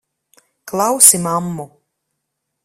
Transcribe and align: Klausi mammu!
Klausi 0.69 1.17
mammu! 1.25 1.65